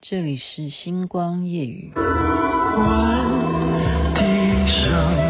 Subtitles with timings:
[0.00, 1.90] 这里是星光夜语。
[1.92, 2.00] 剧《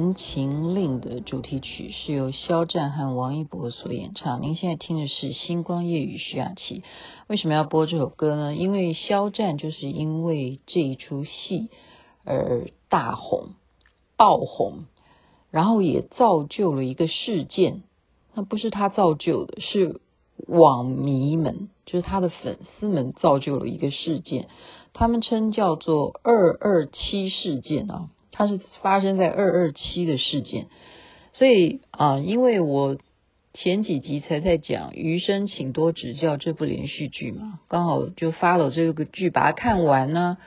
[0.00, 4.40] 陈情令》的主题曲是由肖战和王一博所演唱。
[4.40, 6.82] 您现在听的是《星光夜雨》徐雅琪。
[7.26, 8.54] 为什么要播这首歌呢？
[8.54, 11.68] 因为肖战就是因为这一出戏
[12.24, 13.50] 而大红、
[14.16, 14.86] 爆红，
[15.50, 17.82] 然后也造就了一个事件。
[18.32, 20.00] 那不是他造就的，是
[20.46, 24.48] 网迷们，就是他的粉丝们造就了一个事件。
[24.94, 28.08] 他们称叫做“二二七事件”啊。
[28.40, 30.64] 它是发生在二二七的事件，
[31.34, 32.96] 所以啊，因为我
[33.52, 40.38] 前几集才在讲《余生请多指教》这部连续剧嘛，刚好就发了这个剧，把它看完呢，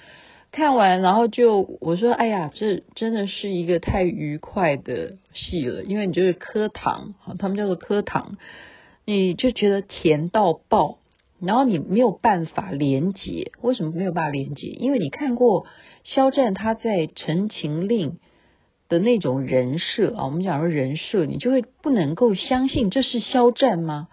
[0.51, 8.37] 看完然后就我说，哎呀，这真的是一个太愉快的戏了，因为你就是磕糖啊，他们叫做磕糖，
[9.05, 10.97] 你就觉得甜到爆，
[11.45, 14.67] 然后你没有办法连接，为什么没有办法连接？
[14.67, 15.65] 因为你看过。
[16.05, 18.11] 肖战他在《陈情令》
[18.89, 24.09] 的那种人设啊，我们讲说人设，你就会不能够相信这是肖战吗？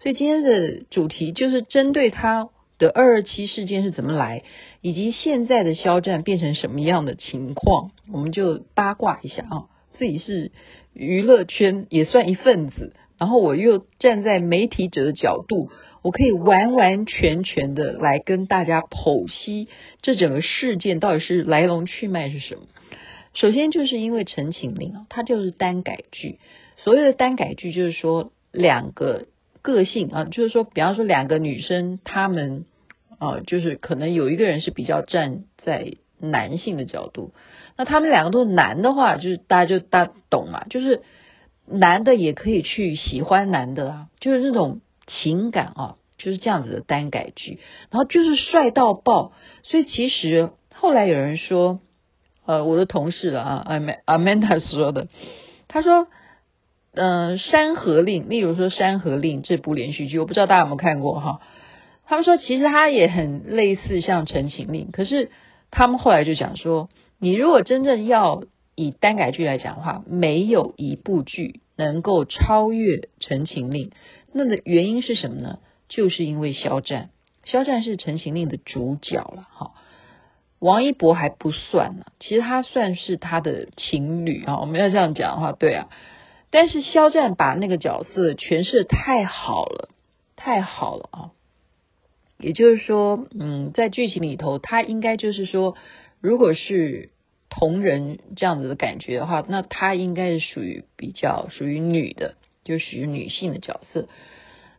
[0.00, 4.42] 所以今天的主题就是针对他的二二七事件是怎么来，
[4.80, 9.66] 以及现在的肖战变成什么样的情况，我们就八卦一下啊。
[9.96, 10.50] 自己是
[10.92, 15.70] 娱乐圈也算一份子，然后我又站在媒体者的角度。
[16.02, 19.68] 我可以完完全全的来跟大家剖析
[20.00, 22.62] 这整个事件到底是来龙去脉是什么。
[23.34, 26.38] 首先就是因为《陈情令》啊，它就是单改剧。
[26.78, 29.26] 所谓的单改剧，就是说两个
[29.62, 32.64] 个性啊，就是说，比方说两个女生，她们
[33.18, 37.32] 啊，就是可能有一个人是比较站在男性的角度，
[37.76, 41.02] 那他们两个都是男的话，就是大家就大懂嘛，就是
[41.66, 44.80] 男的也可以去喜欢男的啊，就是那种。
[45.08, 47.58] 情感啊，就是这样子的耽改剧，
[47.90, 49.32] 然后就是帅到爆，
[49.62, 51.80] 所以其实后来有人说，
[52.46, 55.08] 呃，我的同事了啊，阿曼阿曼达说的，
[55.68, 56.06] 他说，
[56.92, 61.40] 嗯、《山河令》，例如说《山河令》这部连续剧，我不知道大家有没有看过哈，
[62.06, 65.30] 他们说其实它也很类似像《陈情令》，可是
[65.70, 66.88] 他们后来就讲说，
[67.18, 68.42] 你如果真正要
[68.74, 73.90] 以耽改剧来讲的话，没有一部剧能够超越《陈情令》。
[74.32, 75.58] 那的原因是什么呢？
[75.88, 77.10] 就是因为肖战，
[77.44, 79.72] 肖战是《陈情令》的主角了，哈。
[80.58, 84.58] 王一博还不算呢，其实他算是他的情侣啊。
[84.58, 85.88] 我们要这样讲的话，对啊。
[86.50, 89.88] 但是肖战把那个角色诠释得太好了，
[90.34, 91.30] 太好了啊。
[92.38, 95.76] 也就是说，嗯，在剧情里头，他应该就是说，
[96.20, 97.10] 如果是
[97.48, 102.34] 同人这样子的感觉的话，那他应该是属于比较属于女的。
[102.68, 104.06] 就属于女性的角色，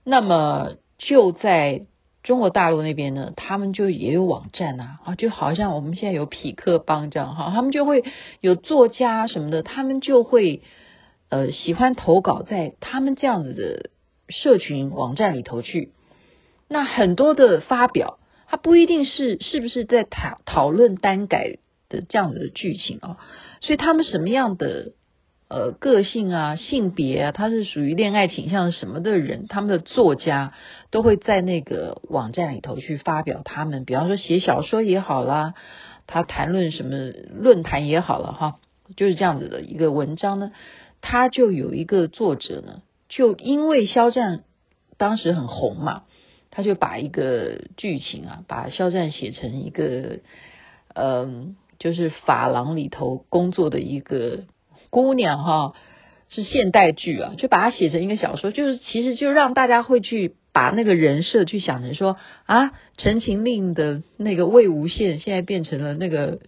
[0.04, 1.88] 那么就在
[2.22, 8.04] 中国大陆那边呢，他们就也有网站啊，啊，就好像我们现在有匹克帮这样哈，他们就会
[8.42, 10.62] 有作家什么的，他们就会
[11.30, 13.90] 呃喜欢投稿在他们这样子的
[14.28, 15.92] 社群网站里头去。
[16.68, 21.58] 那很多的发表，它不一定是是不是在讨讨论单改
[21.90, 23.18] 的这样子的剧情啊，
[23.62, 24.92] 所以他们什么样的？
[25.50, 30.54] 呃，个性啊，性别啊，他是属于恋爱倾向什么的人，他们的作家
[30.92, 35.56] 都会在那个网站里头去发表他们，比方说写小说也好啦，
[36.06, 36.96] 他谈论什么
[37.34, 38.60] 论坛也好了哈，
[38.96, 40.52] 就是这样子的一个文章呢，
[41.02, 44.44] 他就有一个作者呢，就因为肖战
[44.98, 46.04] 当时很红嘛，
[46.52, 50.20] 他就把一个剧情啊，把肖战写成一个
[50.94, 54.44] 嗯、就是法郎里头工作的一个。
[54.90, 55.74] 姑娘哈
[56.30, 62.66] 是现代剧啊，就把它写成一个小说，就是其实就让大家会去把那个人设去想成说啊，
[62.98, 66.40] 《陈情令》的那个魏无羡现在变成了那个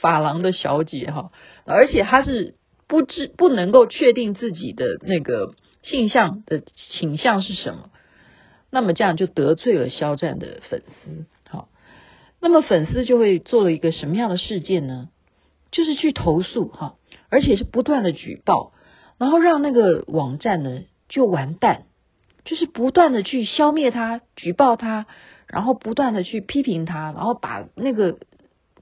[0.00, 1.32] 法郎的小姐哈，
[1.64, 2.54] 而且她是
[2.86, 7.90] 不知不能够确定自己的那个性向的倾向是什么，
[8.70, 11.68] 那么这样就得罪了肖战的粉丝，好，
[12.40, 15.08] 那么粉丝就会做了一个什么样的事件呢？
[15.70, 16.94] 就是去投诉哈，
[17.28, 18.72] 而且是不断的举报，
[19.18, 21.84] 然后让那个网站呢就完蛋，
[22.44, 25.06] 就是不断的去消灭它、举报它，
[25.46, 28.18] 然后不断的去批评它，然后把那个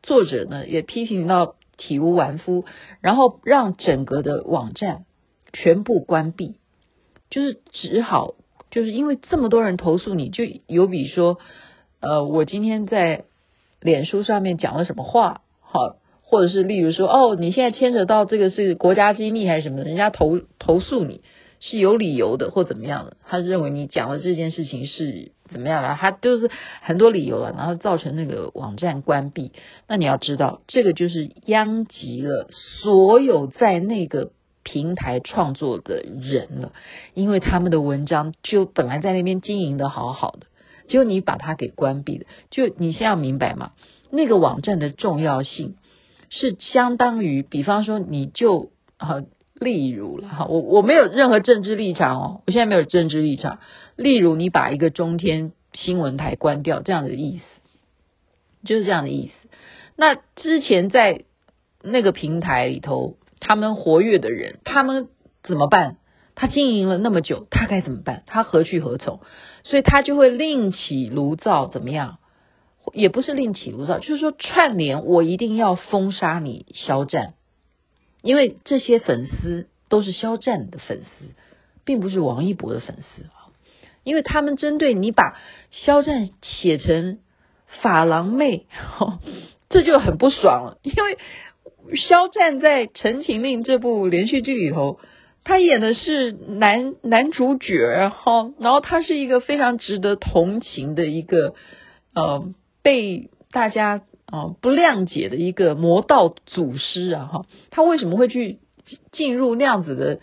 [0.02, 2.64] 作者呢也批评到体无完肤，
[3.00, 5.04] 然后让整个的网站
[5.52, 6.54] 全部关闭，
[7.30, 8.34] 就是只好
[8.70, 11.38] 就是因为这么多人投诉你，就有比说，
[11.98, 13.24] 呃，我今天在
[13.80, 15.96] 脸书上面讲了什么话，好。
[16.28, 21.22] 或者是例如说，哦，你现在牵扯到这个是国家机密还是什么的，人家投投诉你
[21.60, 26.50] 是有理由的或怎么样的，他认为你讲的这件事情是怎么样的，他都是
[26.82, 29.52] 很多理由了，然后造成那个网站关闭。
[29.86, 32.48] 那你要知道，这个就是殃及了
[32.82, 34.32] 所有在那个
[34.64, 36.72] 平台创作的人了，
[37.14, 40.48] 因为他们的文章就本来在那边经营的好好的，
[40.88, 43.70] 结果你把它给关闭了，就你先要明白嘛，
[44.10, 45.76] 那个网站的重要性。
[46.30, 49.22] 是相当于，比方说，你就啊，
[49.54, 53.58] 例如了哈，我我没有任何政治立场哦，我现在没有政治立场。
[53.96, 57.44] 例如，你把一个中天新闻台关掉，这样的意思，
[58.66, 59.48] 就是这样的意思。
[59.96, 61.24] 那之前在
[61.82, 65.08] 那个平台里头，他们活跃的人，他们
[65.42, 65.96] 怎么办？
[66.34, 68.22] 他经营了那么久，他该怎么办？
[68.26, 69.20] 他何去何从？
[69.64, 72.18] 所以他就会另起炉灶，怎么样？
[72.92, 77.34] 也不是另起炉灶，就是说串联，我一定要封杀你肖战，
[78.22, 81.26] 因为这些粉丝都是肖战的粉丝，
[81.84, 83.50] 并不是王一博的粉丝啊。
[84.04, 85.36] 因为他们针对你把
[85.70, 87.18] 肖战写成
[87.82, 88.66] 法郎妹，
[89.68, 90.78] 这就很不爽了。
[90.82, 91.18] 因为
[91.96, 95.00] 肖战在《陈情令》这部连续剧里头，
[95.42, 101.54] 他演的是男男主角哈，然后他是一个非常值得同情的一个
[102.14, 102.54] 呃。
[102.86, 108.60] 被大家啊不谅解的一个魔道祖师啊哈，他为什么会去
[109.10, 110.20] 进入那样子的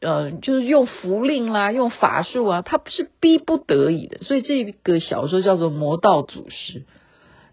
[0.00, 6.78] 呃，就是用符令啦，用法术啊，他不是逼不得已的，所以这个小说叫做《魔道祖师》。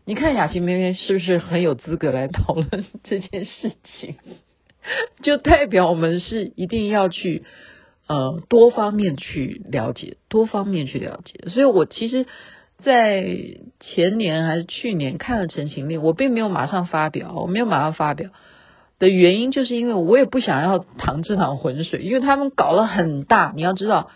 [0.05, 4.15] 你看雅琪妹妹是不是很有资格来讨论这件事情？
[5.21, 7.43] 就代表我们是一定要去
[8.07, 11.49] 呃多方面去了解，多方面去了解。
[11.49, 12.27] 所以我其实。
[12.81, 13.23] 在
[13.79, 18.29] 前年还是去年看了《陈情令》，我并没有马上发表，我没有马上发表
[18.99, 23.53] 的原因，就是因为我也不想要趟这趟浑水，因为他们搞了很大。
[23.55, 24.09] 你要知道，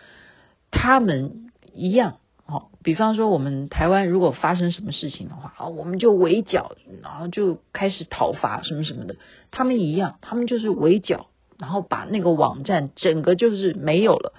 [0.71, 9.15] 他们一样，哦，比方说我们台湾如果发生什么事情的话，啊，我们就围剿，然后就开始讨伐什么什么的。
[9.51, 11.27] 他们一样，他们就是围剿，
[11.57, 14.33] 然后把那个网站整个就是没有了。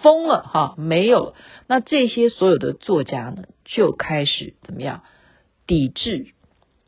[0.00, 1.34] 疯了哈，没有了。
[1.66, 3.42] 那这些所有的作家呢，
[3.74, 5.02] 就开始怎么样
[5.66, 6.26] 抵制？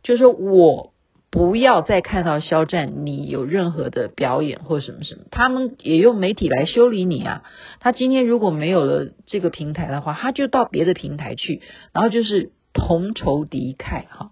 [0.02, 0.92] 就是说我
[1.30, 5.22] 不要再看到肖战你有任何的表演或什么什么。
[5.30, 7.42] 他们也用媒体来修理你啊。
[7.80, 14.30] 他今天如果没有了这个平台的话，他就到别的平台去，然后就是同仇敌忾哈。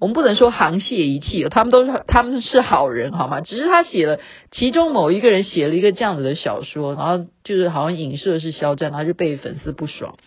[0.00, 3.40] 我们不能说沆瀣一气，他们都是他们是好人，好吗？
[3.40, 4.18] 只是他写了
[4.50, 10.18] 其中某一个人写了一个这样子的小说，然后就是好像影射是肖战，他就被粉丝不爽，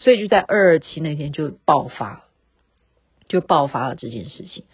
[0.00, 2.24] 所以就在二二七那天就爆发，
[3.28, 4.64] 就爆发了这件事情，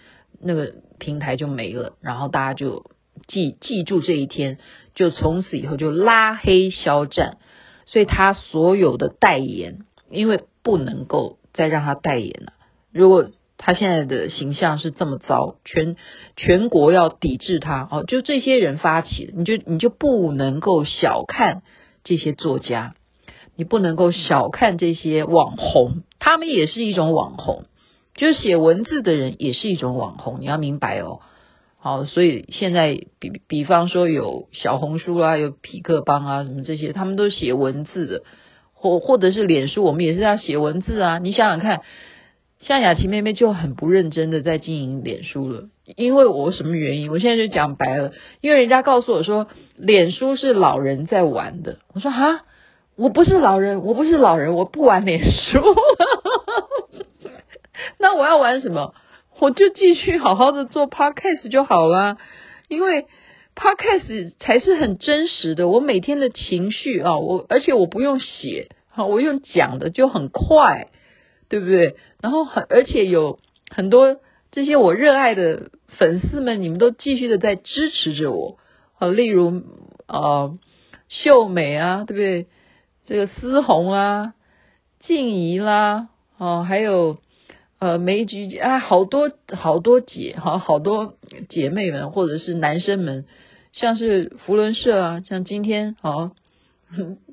[0.41, 2.91] 那个平台就没了，然后大家就
[3.27, 4.59] 记记住这一天，
[4.95, 7.39] 就从此以后就拉黑肖战，
[7.87, 12.53] 所以他所有的代言，因为不能够再让他代言了，
[12.93, 13.31] 如果。
[13.59, 15.97] 他现在的形象是这么糟，全
[16.37, 21.63] 全国要抵制他哦，就这些人发起的，你就你就不能够小看
[22.05, 22.95] 这些作家，
[23.57, 27.65] 你不能够小看这些网红，他们也是一种网红，
[28.15, 31.21] 就是写文字的人也是一种网红，你要明白哦。
[31.79, 38.23] 好，所以现在比比方说有小红书啊，有匹克帮啊，什么这些，他们都写文字的，
[38.75, 41.81] 或或者是脸书，我们也是要写文字啊，你想想看。
[42.59, 47.13] 像雅琪妹妹就很不认真的在经营脸书了，因为我什么原因？
[47.13, 49.47] 我现在就讲白了，因为人家告诉我说，
[49.77, 51.77] 脸书是老人在玩的。
[51.93, 52.41] 我说啊，
[52.97, 55.61] 我不是老人，我不是老人，我不玩脸书。
[57.99, 58.95] 那我要玩什么？
[59.39, 62.17] 我就继续好好的做 podcast 就好了，
[62.69, 63.07] 因为
[63.55, 65.69] podcast 才是很真实的。
[65.69, 70.89] 我每天的情绪啊，我而且我不用写，我用讲的就很快。
[71.49, 71.95] 对不对？
[72.21, 73.39] 然后很，而且有
[73.71, 74.17] 很多
[74.51, 78.59] 这些我热爱的粉丝们，你们都继续的在支持着我。
[78.99, 79.63] 啊，例如
[80.09, 80.59] 呃，
[81.09, 82.47] 秀美啊，对不对？
[83.07, 84.35] 这个思红啊，
[85.01, 86.09] 静怡啦，
[86.39, 87.19] 哦，还有
[87.79, 91.15] 呃，梅菊啊，好多好多姐哈，好多
[91.49, 93.25] 姐妹们或者是男生们，
[93.73, 96.33] 像是福伦社啊，像今天啊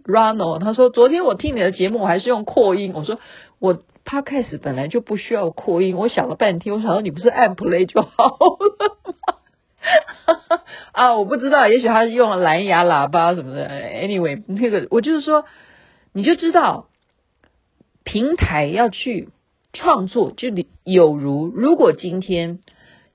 [0.05, 3.19] ，Ronald 他说昨天我听你的节目，我还是用扩音，我说
[3.59, 9.32] 我 Podcast 本来就不需要扩音，我想了半天，我想说你不是按 play 就好了吗？
[10.93, 13.67] 啊，我不知道，也许他是用了蓝牙喇叭什么的。
[13.67, 15.45] Anyway，那个我就是说，
[16.13, 16.87] 你就知道
[18.03, 19.29] 平台要去
[19.73, 20.49] 创作，就
[20.83, 22.59] 有如如果今天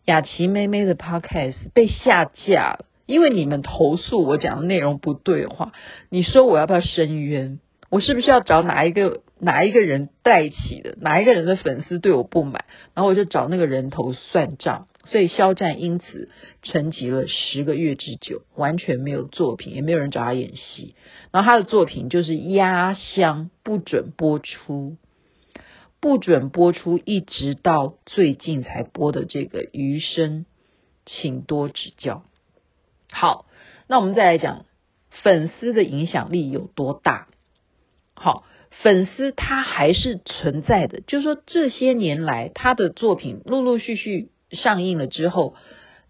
[0.04, 5.72] 雅琪妹妹的 Podcast 被下架了，因为你们投诉我讲的内容不对的话，
[6.10, 7.60] 你说我要不要申冤？
[7.90, 10.94] 我是不是要找哪一个哪一个人带起的？
[11.00, 14.88] 哪一个人的粉丝对我不满，然后我就找那个人头算账。
[15.10, 16.28] 所以肖战因此
[16.62, 20.94] 沉寂了十个月之久，完全没有作品，也没有人找他演戏。
[21.32, 24.98] 然后他的作品就是压箱，不准播出，
[25.98, 30.44] 不准播出，一直到最近才播的这个《余生，
[31.06, 32.24] 请多指教》。
[33.16, 33.46] 好，
[33.86, 34.66] 那我们再来讲
[35.22, 37.28] 粉丝的影响力有多大？
[38.14, 38.44] 好，
[38.82, 44.28] 粉丝他还是存在的，就是说这些年来他的作品陆陆续续。
[44.50, 45.54] 上映了之后，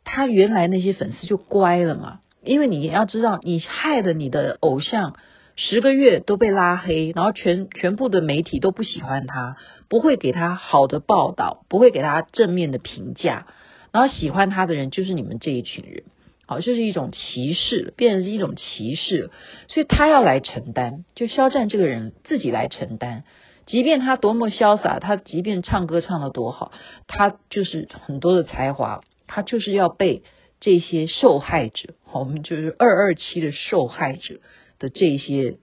[0.05, 5.17] 他原来那些粉丝就乖了嘛，因为你要知道，你害得你的偶像
[5.57, 9.57] 十个月都被拉黑，然后全全部的媒体都不喜欢他，
[9.89, 13.47] 不会给他好的报道，不会给他正面的评价，
[13.93, 16.05] 然后喜欢他的人就是你们这一群人，
[16.47, 19.31] 好，就是一种歧视，变成是一种歧视，
[19.67, 23.25] 所以他要来承担，就肖战这个人自己来承担。
[23.69, 26.73] 即便他多么潇洒，他即便唱歌唱得多好，
[27.07, 30.23] 他就是很多的才华，他就是要被
[30.59, 34.41] 这些受害者，我们就是二二七的受害者
[34.79, 35.59] 的这些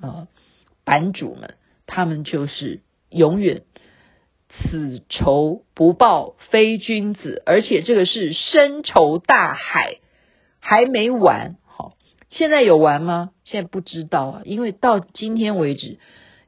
[0.00, 0.26] 呃
[0.84, 3.64] 版主们，他们就是永远
[4.48, 9.98] 此仇不报非君子，而且这个是深仇大海，
[10.60, 11.56] 还没完。
[11.66, 11.92] 好，
[12.30, 13.32] 现在有完吗？
[13.44, 15.98] 现在不知道啊，因为到今天为止。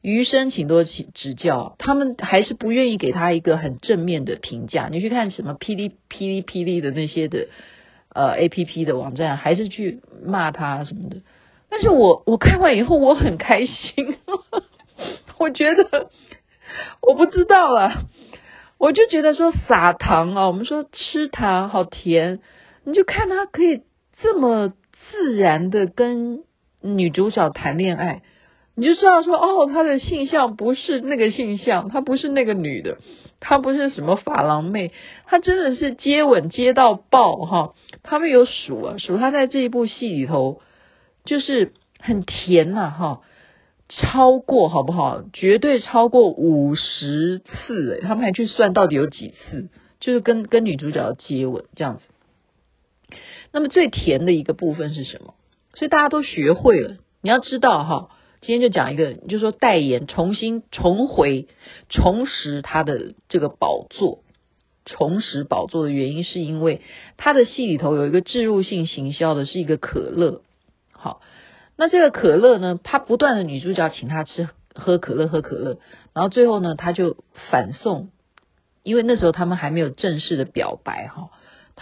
[0.03, 1.77] 余生，请多指指教。
[1.79, 4.89] 他们还是不愿意给他一个很正面的评价。
[4.91, 7.47] 你去看什么霹雳、霹雳、霹雳的那些的
[8.13, 11.19] 呃 APP 的网站，还是去骂他什么的。
[11.71, 14.17] 但是我我看完以后，我很开心。
[15.39, 16.11] 我觉得
[17.01, 18.03] 我不知道啊，
[18.79, 22.41] 我就觉得说撒糖啊，我们说吃糖好甜，
[22.85, 23.83] 你就看他可以
[24.21, 24.73] 这么
[25.11, 26.41] 自然的跟
[26.81, 28.23] 女主角谈恋爱。
[28.75, 32.97] 你就知道说哦，他的性向不是那个性向，他不是那个女的，
[33.38, 34.93] 他不是什么发廊妹，
[35.26, 37.75] 他真的是接吻接到爆哈！
[38.02, 40.62] 他们有数啊，数他在这一部戏里头
[41.26, 43.21] 就是很甜呐、啊、哈，
[43.91, 45.23] 超过好不好？
[45.35, 49.69] 绝对超过五十次诶，他们还去算到底有几次，
[50.00, 52.05] 就是跟跟女主角接吻这样子。
[53.52, 55.35] 那么最甜的一个部分是什么？
[55.75, 58.09] 所以大家都学会了，你要知道哈。
[58.43, 61.47] 今天就讲一个，就是说代言重新重回
[61.89, 64.25] 重拾他的这个宝座，
[64.85, 66.81] 重拾宝座的原因是因为
[67.17, 70.43] 他的戏里头有一个置入性行销的是一个可乐，
[70.91, 71.21] 好，
[71.77, 75.79] 那这个可乐呢，他不断的女主角请他吃喝可乐喝可乐，
[76.13, 77.19] 然后最后呢，他就
[77.49, 78.11] 反送，
[78.83, 81.31] 因为那时候他们还没有正式的表白哈。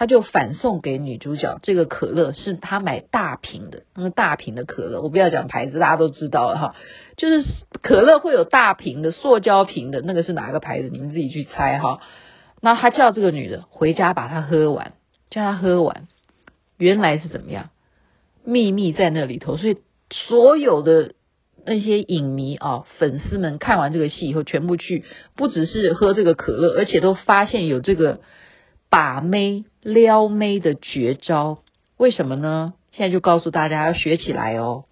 [0.01, 6.75] 他就反送给女主角这个可乐，是他买大瓶的，那个大瓶的可乐，我不要讲牌子，大家都知道了哈。
[7.19, 7.45] 就是
[7.83, 10.89] 可乐会有大瓶的、塑胶瓶的，那个是哪个牌子？
[10.91, 12.01] 你们自己去猜哈。
[12.63, 14.95] 那他叫这个女的回家把它喝完，
[15.29, 16.09] 叫她喝完。
[16.79, 17.69] 原来是怎么样？
[18.43, 19.77] 秘密在那里头，所以
[20.11, 21.13] 所有的
[21.67, 25.05] 那些影迷啊、粉丝们看完这个戏以后，全部去，
[25.37, 28.21] 不只是喝这个可乐，而且都发现有这个。
[28.93, 31.59] 把妹撩妹的绝招，
[31.97, 32.75] 为什么呢？
[32.93, 34.85] 现在就告诉大家要学起来哦。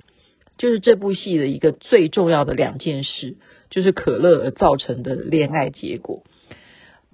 [0.56, 3.36] 就是这部戏的一个最重要的两件事，
[3.70, 6.22] 就是可乐而造成的恋爱结果。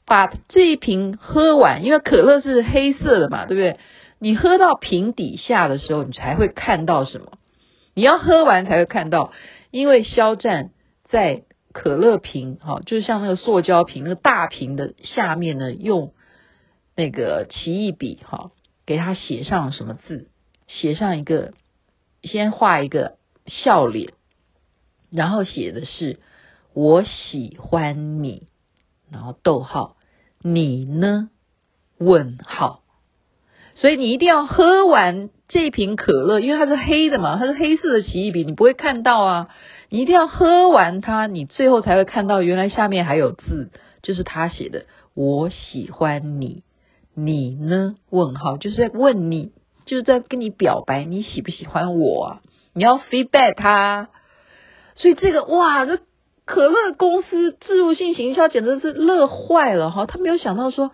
[0.06, 3.78] 把这一瓶喝完，因为可乐是黑色的嘛，对不对？
[4.18, 7.32] 你喝到瓶底下的时候，你才会看到什么？
[7.94, 9.32] 你要喝完才会看到，
[9.70, 10.70] 因为肖战
[11.08, 16.12] 在可乐瓶，哈，就是像那个塑胶瓶，那个大瓶的下面呢，用。
[16.96, 18.50] 那个奇异笔哈，
[18.86, 20.28] 给他写上什么字？
[20.66, 21.54] 写上一个，
[22.22, 24.12] 先画一个笑脸，
[25.10, 26.20] 然后写的是
[26.72, 28.48] “我喜欢你”，
[29.10, 29.96] 然后逗号，
[30.40, 31.30] 你呢？
[31.98, 32.82] 问号。
[33.76, 39.48] 所以你一定要喝完这瓶可乐，因为它是黑的嘛，它是黑色的奇异笔，你不会看到啊。
[39.88, 43.70] 你一定要喝完它，你最后才会看到，原来下面还有字。
[44.02, 46.62] 就是他写的“我喜欢你”，
[47.14, 47.96] 你呢？
[48.10, 49.52] 问号就是在问你，
[49.86, 52.40] 就是在跟你表白，你喜不喜欢我啊？
[52.74, 54.08] 你要 feedback 他。
[54.96, 55.98] 所以这个哇，这
[56.44, 60.06] 可乐公司置入性行销简直是乐坏了哈！
[60.06, 60.92] 他没有想到说，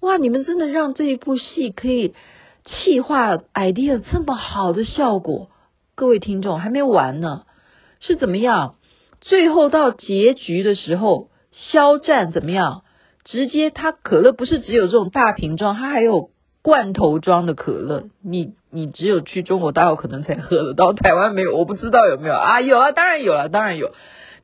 [0.00, 2.14] 哇，你们真的让这一部戏可以
[2.64, 5.50] 气化 idea 这么好的效果。
[5.94, 7.44] 各位听众还没完呢，
[8.00, 8.76] 是怎么样？
[9.20, 12.82] 最后到结局的时候，肖战怎么样？
[13.26, 16.30] 直接他可乐不是只有这种大瓶装，他还有
[16.62, 18.04] 罐头装的可乐。
[18.22, 22.60] 你你只有去中国大陆可能才喝得到，台湾没有，我不知道有没有啊？
[22.60, 23.92] 有啊，当然有了，当然有。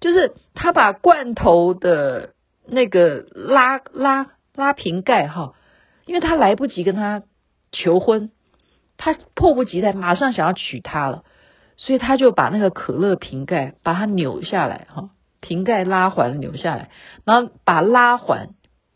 [0.00, 2.30] 就是他把罐头的
[2.66, 5.54] 那个拉拉拉瓶盖哈，
[6.04, 7.22] 因为他来不及跟他
[7.70, 8.30] 求婚，
[8.98, 11.22] 他迫不及待马上想要娶她了。
[11.78, 15.08] 所以他就把那个可乐瓶盖把它扭下来哈，
[15.40, 16.90] 瓶盖拉环扭下来，
[17.24, 18.50] 然后把拉环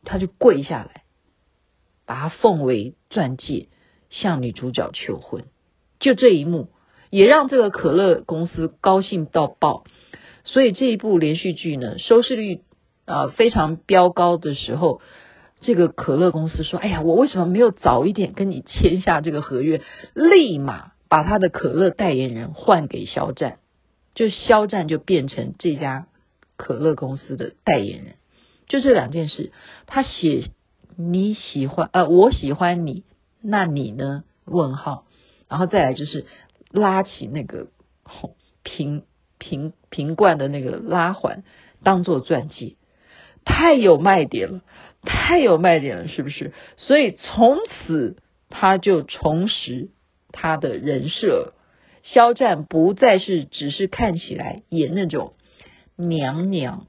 [0.07, 1.03] 他就跪下来，
[2.07, 3.69] 把他奉为钻戒，
[4.09, 5.45] 向女主角求婚。
[6.01, 6.71] 就这一幕
[7.11, 9.85] 也让这个可乐公司高兴到爆。
[10.45, 12.63] 所以这一部连续剧呢，收视率
[13.05, 15.03] 啊非常飙高的时候，
[15.61, 19.83] 这个可乐公司说：“哎呀，我为什么没有早一点跟你签下这个合约？”
[20.15, 20.93] 立马。
[21.09, 23.61] 把他的可乐代言人换给肖战，
[24.17, 26.09] 就肖战就变成这家
[26.57, 28.17] 可乐公司的代言人，
[28.67, 29.53] 就这两件事。
[29.87, 30.51] 他写
[30.97, 33.05] 你喜欢呃，我喜欢你，
[33.43, 34.25] 那你呢？
[34.45, 35.07] 问号，
[35.49, 36.27] 然后再来就是
[36.71, 37.69] 拉起那个
[38.63, 39.03] 瓶
[39.39, 41.43] 瓶瓶罐的那个拉环，
[41.83, 42.77] 当做钻戒，
[43.45, 44.61] 太有卖点了，
[45.03, 46.53] 太有卖点了，是不是？
[46.77, 48.17] 所以从此
[48.49, 49.91] 他就重拾。
[50.39, 51.55] 他的人设，
[52.03, 55.33] 肖战不再是只是看起来演那种
[55.97, 56.87] 娘娘，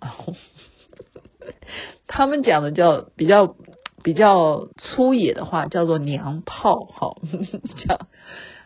[2.07, 3.55] 他们讲的叫比较
[4.03, 6.87] 比较粗野的话，叫做娘炮。
[6.93, 7.17] 好，
[7.77, 8.07] 这样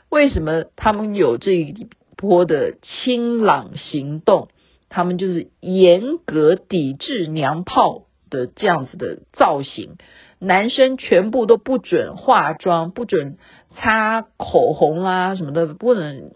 [0.09, 4.49] 为什么他们有这一波的清朗行动？
[4.89, 9.95] 他们就是严格抵制娘炮的这样子的造型，
[10.37, 13.37] 男生全部都不准化妆，不准。
[13.73, 16.31] 擦口红啊什么的，不能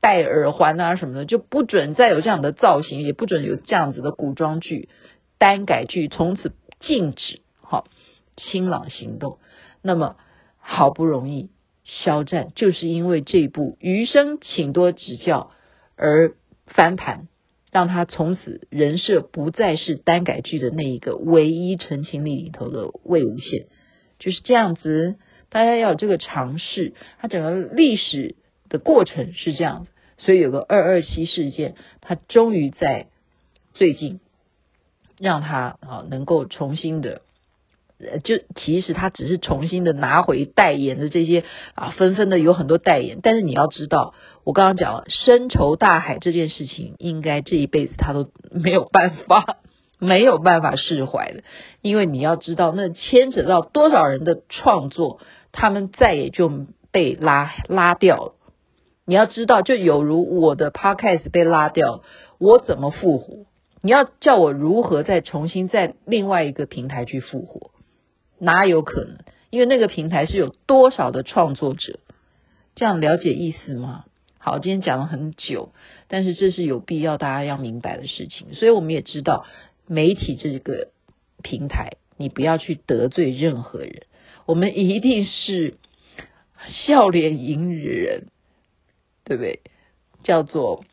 [0.00, 4.88] 戴耳环啊什么的，就不准再有这样的造型，也不准有这样子的古装剧、
[5.40, 7.40] 耽改剧，从此禁止。
[7.62, 7.86] 好，
[8.36, 9.38] 清朗行动。
[9.82, 10.16] 那么
[10.58, 11.48] 好不容易，
[11.84, 15.50] 肖战就是因为这部《余生，请多指教》
[15.96, 16.34] 而
[16.66, 17.28] 翻盘，
[17.72, 23.64] 让他从此人设不再是耽改剧的那一个唯一陈情令里头的魏无羡，
[24.18, 25.16] 就是这样子。
[25.48, 28.36] 大家要有这个尝试，它整个历史
[28.68, 33.08] 的过程是这样子，所以有个二二七事件，它终于在
[33.72, 34.20] 最近
[35.20, 37.20] 让他啊能够重新的，
[37.98, 49.58] 呃，就其实他只是重新的拿回代言的这些啊，纷纷的有很多代言，但是你要知道，我刚刚讲了深仇大海这件事情，应该这一辈子他都没有办法。
[50.02, 51.42] 没有办法释怀的，
[51.82, 55.20] 因为你要知道，那牵扯到多少人的创作，
[55.52, 56.50] 他们再也就
[56.90, 58.32] 被拉拉掉了。
[59.04, 62.00] 你要知道，就有如我的 podcast 被拉掉，
[62.38, 63.44] 我怎么复活？
[63.82, 67.70] 你要叫我如何再重新在另外一个平台去复活？
[68.38, 69.18] 哪有可能？
[69.50, 72.00] 因为那个平台是有多少的创作者，
[72.74, 74.04] 这样了解意思吗？
[74.38, 75.72] 好，今天讲了很久，
[76.08, 79.46] 但是这是有必要大家要明白的事情，所以我们也知道。
[79.92, 80.92] 媒体这个
[81.42, 84.02] 平台，你不要去得罪任何人。
[84.46, 85.78] 我们一定是
[86.86, 88.28] 笑脸迎人，
[89.24, 89.58] 对不对？
[90.22, 90.84] 叫做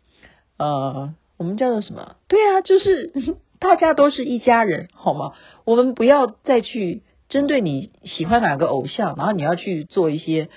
[0.57, 2.15] 呃，我们叫做什么？
[2.27, 3.11] 对啊，就是
[3.59, 5.33] 大家都是一家人，好吗？
[5.65, 10.49] 我们不要再去针对你喜欢哪个偶像，然后你要去做一些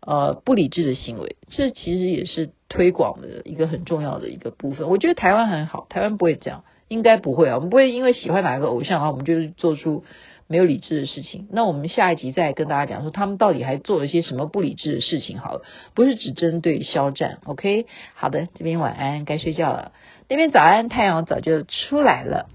[0.00, 1.36] 呃不理智的行为。
[1.48, 4.88] 这其实也是推广的一个很重要的一个部分。
[4.88, 6.64] 我觉得台湾很好，台湾不会这样。
[6.88, 10.04] 应该不会啊，我们不会因为喜欢哪个偶像啊，我们就做出
[10.46, 11.48] 没有理智的事情。
[11.50, 15.40] 那我们下一集再跟大家讲说，他们到底还做了些什么不理智的事情？
[15.40, 15.62] 好了，
[15.94, 17.86] 不是只针对肖战，OK？
[18.14, 19.90] 好的，这边晚安，该睡觉了。
[20.28, 22.46] 那边早安，太阳早就出来了。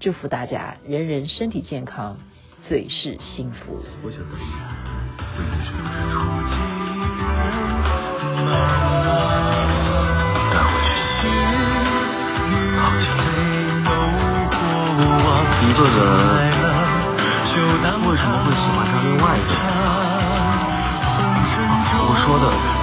[0.00, 2.16] 祝福大家，人人身体健康，
[2.66, 3.84] 最是幸福。
[15.60, 15.92] 一个人
[18.08, 19.60] 为什么会喜欢上另外一个人？
[22.00, 22.77] 我说的。